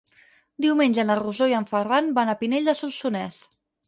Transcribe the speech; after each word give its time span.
Diumenge 0.65 1.03
na 1.09 1.17
Rosó 1.19 1.47
i 1.51 1.53
en 1.57 1.67
Ferran 1.71 2.07
van 2.15 2.31
a 2.33 2.35
Pinell 2.39 2.71
de 2.71 2.75
Solsonès. 2.81 3.39